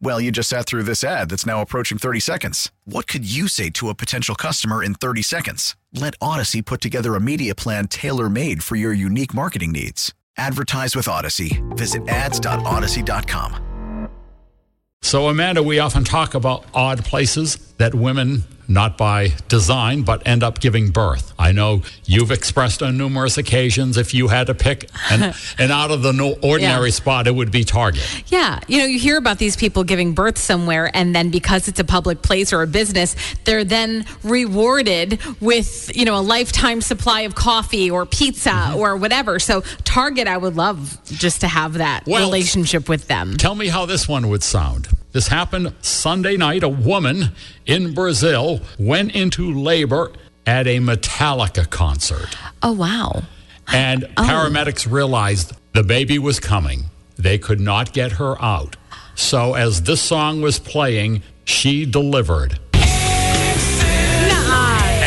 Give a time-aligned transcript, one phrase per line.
[0.00, 2.70] Well, you just sat through this ad that's now approaching 30 seconds.
[2.84, 5.76] What could you say to a potential customer in 30 seconds?
[5.92, 10.12] Let Odyssey put together a media plan tailor made for your unique marketing needs.
[10.36, 11.62] Advertise with Odyssey.
[11.70, 14.08] Visit ads.odyssey.com.
[15.02, 20.42] So, Amanda, we often talk about odd places that women not by design, but end
[20.42, 21.32] up giving birth.
[21.38, 25.90] I know you've expressed on numerous occasions if you had to pick an, an out
[25.90, 26.94] of the no ordinary yeah.
[26.94, 28.24] spot, it would be Target.
[28.28, 28.60] Yeah.
[28.68, 31.84] You know, you hear about these people giving birth somewhere, and then because it's a
[31.84, 37.34] public place or a business, they're then rewarded with, you know, a lifetime supply of
[37.34, 38.76] coffee or pizza mm-hmm.
[38.76, 39.38] or whatever.
[39.38, 43.36] So, Target, I would love just to have that well, relationship with them.
[43.36, 44.88] Tell me how this one would sound.
[45.14, 46.64] This happened Sunday night.
[46.64, 47.30] A woman
[47.66, 50.10] in Brazil went into labor
[50.44, 52.36] at a Metallica concert.
[52.64, 53.22] Oh, wow.
[53.72, 54.22] And oh.
[54.24, 56.86] paramedics realized the baby was coming.
[57.16, 58.74] They could not get her out.
[59.14, 62.58] So, as this song was playing, she delivered.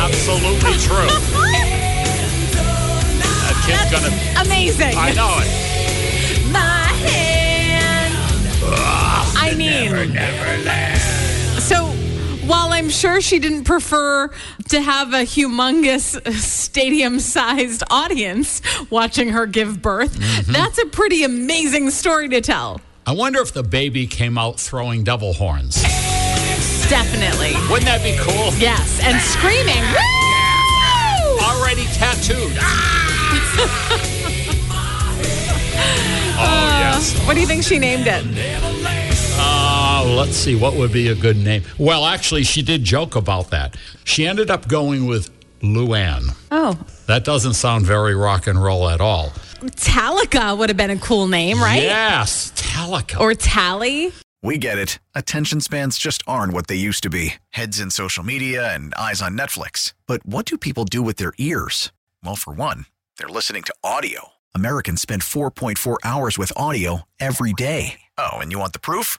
[0.00, 0.96] Absolutely true.
[3.36, 4.08] that kid's gonna.
[4.46, 4.94] Amazing.
[4.96, 5.69] I know it.
[9.50, 11.00] I mean, never, never
[11.60, 11.86] so
[12.46, 14.30] while I'm sure she didn't prefer
[14.68, 20.52] to have a humongous stadium sized audience watching her give birth, mm-hmm.
[20.52, 22.80] that's a pretty amazing story to tell.
[23.06, 25.82] I wonder if the baby came out throwing devil horns.
[26.88, 27.54] Definitely.
[27.70, 28.52] Wouldn't that be cool?
[28.58, 29.82] Yes, and screaming.
[29.90, 31.38] Woo!
[31.44, 32.56] Already tattooed.
[36.38, 37.18] oh, yes.
[37.26, 38.79] What do you think she named it?
[40.20, 41.62] Let's see, what would be a good name?
[41.78, 43.74] Well, actually, she did joke about that.
[44.04, 45.30] She ended up going with
[45.62, 46.36] Luann.
[46.50, 46.78] Oh.
[47.06, 49.30] That doesn't sound very rock and roll at all.
[49.60, 51.82] Talica would have been a cool name, right?
[51.82, 53.18] Yes, Talica.
[53.18, 54.12] Or Tally.
[54.42, 54.98] We get it.
[55.14, 59.22] Attention spans just aren't what they used to be heads in social media and eyes
[59.22, 59.94] on Netflix.
[60.06, 61.92] But what do people do with their ears?
[62.22, 62.84] Well, for one,
[63.16, 64.32] they're listening to audio.
[64.54, 68.00] Americans spend 4.4 hours with audio every day.
[68.18, 69.18] Oh, and you want the proof?